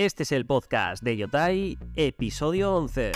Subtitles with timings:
[0.00, 3.12] Este es el podcast de Yotai, episodio 11.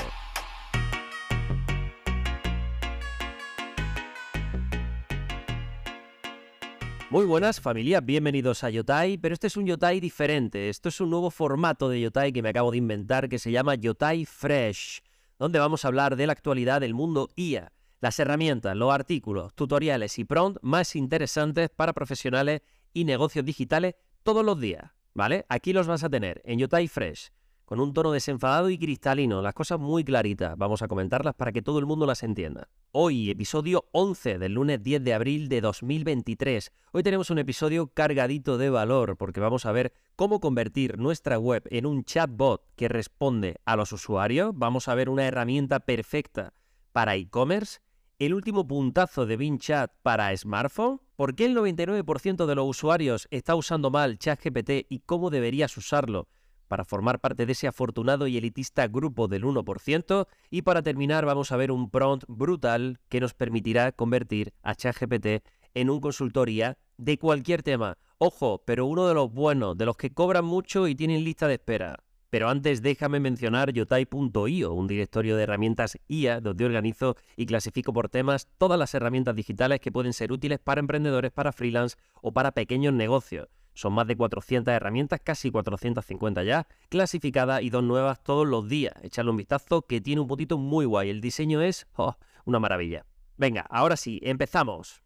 [7.08, 10.68] Muy buenas familia, bienvenidos a Yotai, pero este es un Yotai diferente.
[10.68, 13.76] Esto es un nuevo formato de Yotai que me acabo de inventar que se llama
[13.76, 15.00] Yotai Fresh,
[15.38, 20.18] donde vamos a hablar de la actualidad del mundo IA, las herramientas, los artículos, tutoriales
[20.18, 22.60] y prompt más interesantes para profesionales
[22.92, 25.46] y negocios digitales todos los días, ¿vale?
[25.48, 27.30] Aquí los vas a tener en Yotai Fresh
[27.64, 30.56] con un tono desenfadado y cristalino, las cosas muy claritas.
[30.58, 32.68] Vamos a comentarlas para que todo el mundo las entienda.
[32.92, 36.72] Hoy, episodio 11 del lunes 10 de abril de 2023.
[36.92, 41.62] Hoy tenemos un episodio cargadito de valor porque vamos a ver cómo convertir nuestra web
[41.70, 44.52] en un chatbot que responde a los usuarios.
[44.54, 46.52] Vamos a ver una herramienta perfecta
[46.92, 47.80] para e-commerce.
[48.18, 51.00] El último puntazo de Bing Chat para smartphone.
[51.16, 56.28] ¿Por qué el 99% de los usuarios está usando mal ChatGPT y cómo deberías usarlo?
[56.66, 60.26] para formar parte de ese afortunado y elitista grupo del 1%.
[60.50, 65.44] Y para terminar vamos a ver un prompt brutal que nos permitirá convertir a ChatGPT
[65.74, 67.98] en un consultoría de cualquier tema.
[68.18, 71.54] Ojo, pero uno de los buenos, de los que cobran mucho y tienen lista de
[71.54, 72.02] espera.
[72.34, 78.08] Pero antes déjame mencionar yotai.io, un directorio de herramientas IA donde organizo y clasifico por
[78.08, 82.50] temas todas las herramientas digitales que pueden ser útiles para emprendedores, para freelance o para
[82.50, 83.46] pequeños negocios.
[83.74, 88.94] Son más de 400 herramientas, casi 450 ya, clasificadas y dos nuevas todos los días.
[89.04, 91.10] Echarle un vistazo que tiene un puntito muy guay.
[91.10, 93.06] El diseño es oh, una maravilla.
[93.36, 95.03] Venga, ahora sí, empezamos.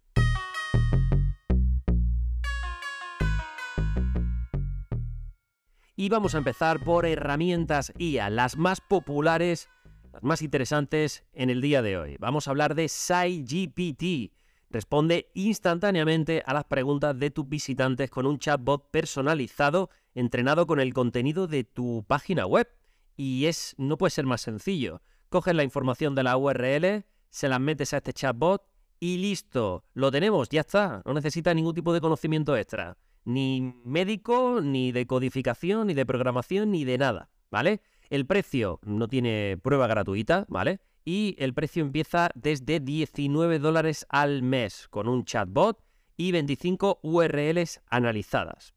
[6.01, 9.69] Y vamos a empezar por herramientas IA, las más populares,
[10.13, 12.17] las más interesantes en el día de hoy.
[12.21, 14.33] Vamos a hablar de SciGPT
[14.71, 20.95] Responde instantáneamente a las preguntas de tus visitantes con un chatbot personalizado entrenado con el
[20.95, 22.69] contenido de tu página web.
[23.17, 25.03] Y es no puede ser más sencillo.
[25.31, 28.63] Coges la información de la URL, se la metes a este chatbot
[29.01, 31.03] y listo, lo tenemos, ya está.
[31.05, 32.97] No necesita ningún tipo de conocimiento extra.
[33.29, 37.83] Ni médico, ni de codificación, ni de programación, ni de nada, ¿vale?
[38.09, 40.81] El precio no tiene prueba gratuita, ¿vale?
[41.09, 45.83] y el precio empieza desde 19 dólares al mes con un chatbot
[46.19, 48.75] y 25 URLs analizadas.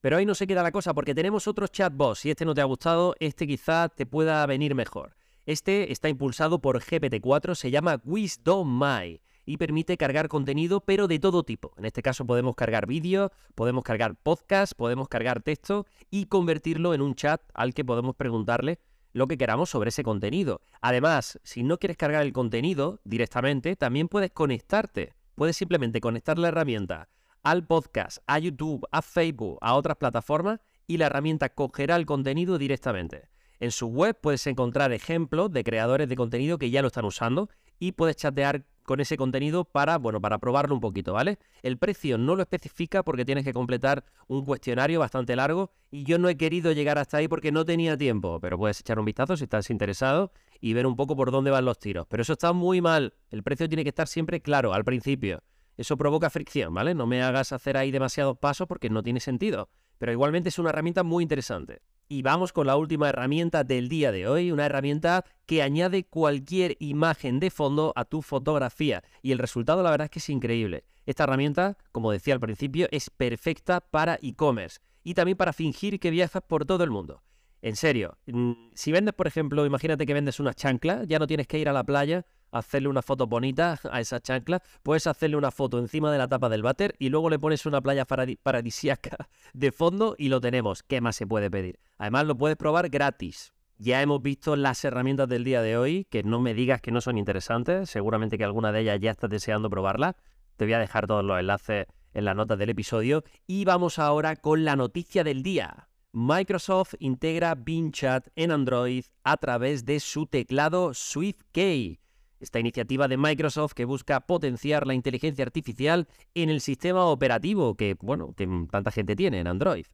[0.00, 2.20] Pero ahí no se queda la cosa porque tenemos otros chatbots.
[2.20, 5.16] Si este no te ha gustado, este quizá te pueda venir mejor.
[5.44, 11.18] Este está impulsado por GPT-4, se llama Wisdom My y permite cargar contenido, pero de
[11.18, 11.72] todo tipo.
[11.78, 17.00] En este caso podemos cargar vídeo, podemos cargar podcast, podemos cargar texto y convertirlo en
[17.00, 18.80] un chat al que podemos preguntarle
[19.12, 20.60] lo que queramos sobre ese contenido.
[20.82, 25.14] Además, si no quieres cargar el contenido directamente, también puedes conectarte.
[25.36, 27.08] Puedes simplemente conectar la herramienta
[27.42, 32.58] al podcast, a YouTube, a Facebook, a otras plataformas y la herramienta cogerá el contenido
[32.58, 33.28] directamente.
[33.60, 37.48] En su web puedes encontrar ejemplos de creadores de contenido que ya lo están usando
[37.78, 41.38] y puedes chatear con ese contenido para, bueno, para probarlo un poquito, ¿vale?
[41.62, 46.18] El precio no lo especifica porque tienes que completar un cuestionario bastante largo y yo
[46.18, 49.36] no he querido llegar hasta ahí porque no tenía tiempo, pero puedes echar un vistazo
[49.36, 52.06] si estás interesado y ver un poco por dónde van los tiros.
[52.08, 55.42] Pero eso está muy mal, el precio tiene que estar siempre claro al principio.
[55.76, 56.94] Eso provoca fricción, ¿vale?
[56.94, 59.68] No me hagas hacer ahí demasiados pasos porque no tiene sentido.
[59.98, 61.82] Pero igualmente es una herramienta muy interesante.
[62.08, 66.76] Y vamos con la última herramienta del día de hoy, una herramienta que añade cualquier
[66.78, 69.02] imagen de fondo a tu fotografía.
[69.22, 70.84] Y el resultado la verdad es que es increíble.
[71.04, 76.10] Esta herramienta, como decía al principio, es perfecta para e-commerce y también para fingir que
[76.10, 77.22] viajas por todo el mundo.
[77.60, 81.48] En serio, mm, si vendes, por ejemplo, imagínate que vendes una chancla, ya no tienes
[81.48, 85.50] que ir a la playa hacerle una foto bonita a esa chancla, puedes hacerle una
[85.50, 89.72] foto encima de la tapa del váter y luego le pones una playa paradisíaca de
[89.72, 90.82] fondo y lo tenemos.
[90.82, 91.78] ¿Qué más se puede pedir?
[91.98, 93.52] Además lo puedes probar gratis.
[93.78, 97.02] Ya hemos visto las herramientas del día de hoy, que no me digas que no
[97.02, 100.16] son interesantes, seguramente que alguna de ellas ya estás deseando probarla.
[100.56, 104.36] Te voy a dejar todos los enlaces en las notas del episodio y vamos ahora
[104.36, 105.88] con la noticia del día.
[106.12, 112.00] Microsoft integra Bing Chat en Android a través de su teclado SwiftKey.
[112.38, 117.96] Esta iniciativa de Microsoft que busca potenciar la inteligencia artificial en el sistema operativo que,
[118.00, 119.86] bueno, que tanta gente tiene en Android.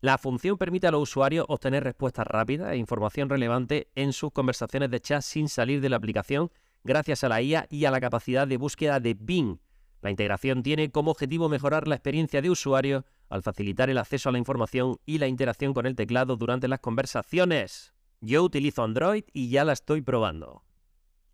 [0.00, 4.90] La función permite a los usuarios obtener respuestas rápidas e información relevante en sus conversaciones
[4.90, 6.52] de chat sin salir de la aplicación
[6.84, 9.58] gracias a la IA y a la capacidad de búsqueda de Bing.
[10.00, 14.32] La integración tiene como objetivo mejorar la experiencia de usuario al facilitar el acceso a
[14.32, 17.92] la información y la interacción con el teclado durante las conversaciones.
[18.20, 20.67] Yo utilizo Android y ya la estoy probando.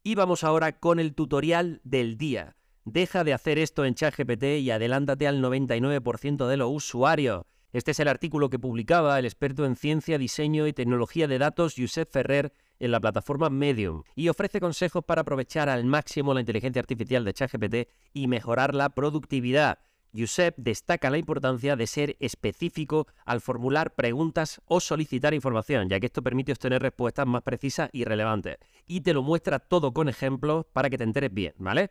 [0.06, 2.56] Y vamos ahora con el tutorial del día.
[2.84, 7.46] Deja de hacer esto en ChatGPT y adelántate al 99% de los usuarios.
[7.72, 11.76] Este es el artículo que publicaba el experto en ciencia, diseño y tecnología de datos
[11.78, 16.80] Josep Ferrer en la plataforma Medium y ofrece consejos para aprovechar al máximo la inteligencia
[16.80, 17.74] artificial de ChatGPT
[18.12, 19.78] y mejorar la productividad.
[20.16, 26.06] Josep destaca la importancia de ser específico al formular preguntas o solicitar información, ya que
[26.06, 28.58] esto permite obtener respuestas más precisas y relevantes.
[28.86, 31.90] Y te lo muestra todo con ejemplos para que te enteres bien, ¿vale?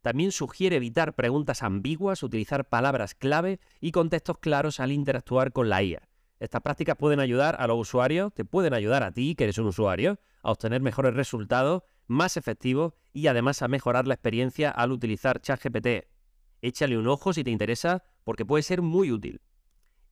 [0.00, 5.82] También sugiere evitar preguntas ambiguas, utilizar palabras clave y contextos claros al interactuar con la
[5.82, 6.08] IA.
[6.38, 9.66] Estas prácticas pueden ayudar a los usuarios, te pueden ayudar a ti, que eres un
[9.66, 15.40] usuario, a obtener mejores resultados, más efectivos y además a mejorar la experiencia al utilizar
[15.40, 16.06] ChatGPT.
[16.66, 19.40] Échale un ojo si te interesa, porque puede ser muy útil.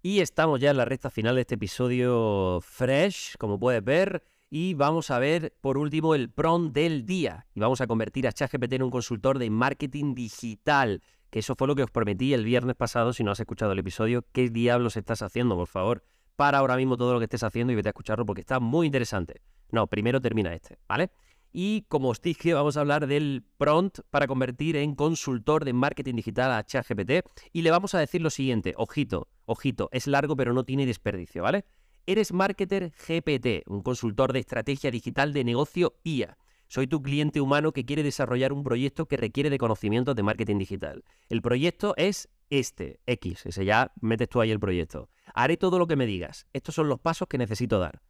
[0.03, 4.23] Y estamos ya en la recta final de este episodio fresh, como puedes ver.
[4.51, 7.49] Y vamos a ver, por último, el PROM del día.
[7.57, 11.03] Y vamos a convertir a ChatGPT en un consultor de marketing digital.
[11.29, 13.13] Que eso fue lo que os prometí el viernes pasado.
[13.13, 16.05] Si no has escuchado el episodio, ¿qué diablos estás haciendo, por favor?
[16.37, 18.87] Para ahora mismo todo lo que estés haciendo y vete a escucharlo porque está muy
[18.87, 19.43] interesante.
[19.73, 21.11] No, primero termina este, ¿vale?
[21.57, 26.17] Y como os dije, vamos a hablar del prompt para convertir en consultor de marketing
[26.17, 27.25] digital a ChatGPT.
[27.53, 31.45] Y le vamos a decir lo siguiente, ojito, ojito, es largo pero no tiene desperdicio,
[31.45, 31.65] ¿vale?
[32.07, 36.37] Eres marketer GPT, un consultor de estrategia digital de negocio IA.
[36.67, 40.59] Soy tu cliente humano que quiere desarrollar un proyecto que requiere de conocimientos de marketing
[40.59, 41.05] digital.
[41.29, 45.09] El proyecto es este, X, ese ya metes tú ahí el proyecto.
[45.35, 46.49] Haré todo lo que me digas.
[46.53, 48.03] Estos son los pasos que necesito dar.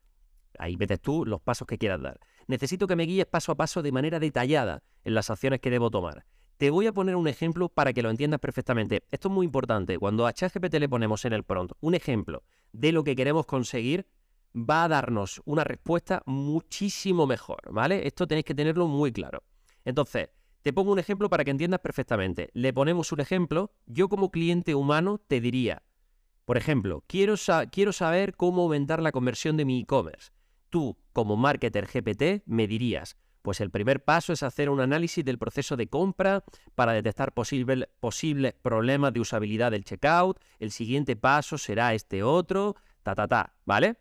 [0.59, 2.21] Ahí metes tú los pasos que quieras dar.
[2.47, 5.91] Necesito que me guíes paso a paso de manera detallada en las acciones que debo
[5.91, 6.25] tomar.
[6.57, 9.05] Te voy a poner un ejemplo para que lo entiendas perfectamente.
[9.11, 9.99] Esto es muy importante.
[9.99, 14.07] Cuando a ChatGPT le ponemos en el prompt un ejemplo de lo que queremos conseguir,
[14.55, 18.07] va a darnos una respuesta muchísimo mejor, ¿vale?
[18.07, 19.43] Esto tenéis que tenerlo muy claro.
[19.85, 20.29] Entonces,
[20.63, 22.51] te pongo un ejemplo para que entiendas perfectamente.
[22.55, 25.83] Le ponemos un ejemplo, yo como cliente humano te diría,
[26.45, 27.35] por ejemplo, quiero,
[27.71, 30.31] quiero saber cómo aumentar la conversión de mi e-commerce.
[30.75, 35.39] Tú, como marketer GPT, me dirías, pues el primer paso es hacer un análisis del
[35.39, 36.43] proceso de compra
[36.75, 37.87] para detectar posibles
[38.61, 40.41] problemas de usabilidad del checkout.
[40.59, 42.75] El siguiente paso será este otro,
[43.05, 44.01] ta, ta, ta, ¿vale?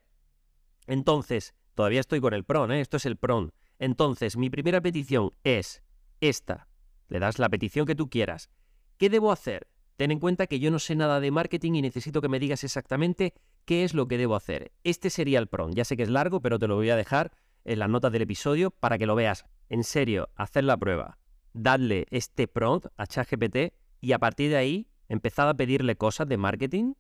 [0.88, 2.82] Entonces, todavía estoy con el PRON, ¿eh?
[2.82, 3.54] esto es el PRON.
[3.78, 5.84] Entonces, mi primera petición es
[6.22, 6.68] esta.
[7.08, 8.50] Le das la petición que tú quieras.
[8.98, 9.68] ¿Qué debo hacer?
[9.96, 12.64] Ten en cuenta que yo no sé nada de marketing y necesito que me digas
[12.64, 13.34] exactamente
[13.66, 14.72] qué es lo que debo hacer.
[14.84, 15.74] Este sería el PRON.
[15.74, 17.32] Ya sé que es largo, pero te lo voy a dejar
[17.66, 19.46] en las notas del episodio para que lo veas.
[19.70, 21.20] En serio, hacer la prueba.
[21.54, 26.38] Dadle este prompt a ChatGPT y a partir de ahí empezad a pedirle cosas de
[26.38, 26.94] marketing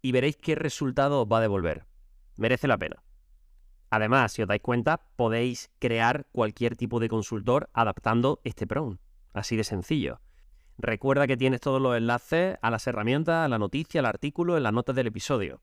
[0.00, 1.86] y veréis qué resultado os va a devolver.
[2.36, 3.02] Merece la pena.
[3.90, 9.00] Además, si os dais cuenta, podéis crear cualquier tipo de consultor adaptando este prompt.
[9.32, 10.20] Así de sencillo.
[10.78, 14.62] Recuerda que tienes todos los enlaces a las herramientas, a la noticia, al artículo en
[14.62, 15.60] las notas del episodio.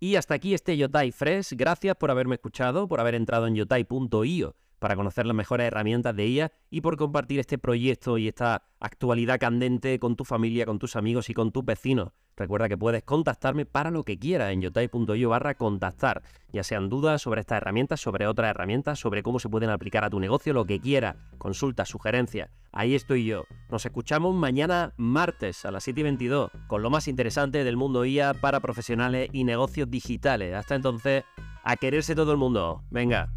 [0.00, 1.54] Y hasta aquí este Yotai Fresh.
[1.54, 4.54] Gracias por haberme escuchado, por haber entrado en yotai.io
[4.84, 9.40] para conocer las mejores herramientas de IA y por compartir este proyecto y esta actualidad
[9.40, 12.10] candente con tu familia, con tus amigos y con tus vecinos.
[12.36, 16.22] Recuerda que puedes contactarme para lo que quieras en yotai.io barra contactar,
[16.52, 20.10] ya sean dudas sobre estas herramientas, sobre otras herramientas, sobre cómo se pueden aplicar a
[20.10, 22.50] tu negocio, lo que quieras, consultas, sugerencias.
[22.70, 23.44] Ahí estoy yo.
[23.70, 28.04] Nos escuchamos mañana martes a las 7 y 22 con lo más interesante del mundo
[28.04, 30.54] IA para profesionales y negocios digitales.
[30.54, 31.24] Hasta entonces,
[31.62, 32.82] a quererse todo el mundo.
[32.90, 33.32] Venga.